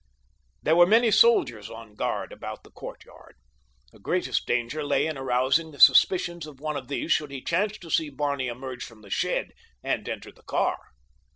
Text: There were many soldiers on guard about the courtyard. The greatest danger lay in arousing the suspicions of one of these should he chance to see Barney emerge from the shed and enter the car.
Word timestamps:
There 0.63 0.75
were 0.75 0.87
many 0.87 1.11
soldiers 1.11 1.69
on 1.69 1.93
guard 1.93 2.33
about 2.33 2.63
the 2.63 2.71
courtyard. 2.71 3.35
The 3.91 3.99
greatest 3.99 4.47
danger 4.47 4.83
lay 4.83 5.05
in 5.05 5.15
arousing 5.15 5.69
the 5.69 5.79
suspicions 5.79 6.47
of 6.47 6.59
one 6.59 6.75
of 6.75 6.87
these 6.87 7.11
should 7.11 7.29
he 7.29 7.43
chance 7.43 7.77
to 7.77 7.91
see 7.91 8.09
Barney 8.09 8.47
emerge 8.47 8.83
from 8.83 9.03
the 9.03 9.11
shed 9.11 9.51
and 9.83 10.09
enter 10.09 10.31
the 10.31 10.41
car. 10.41 10.79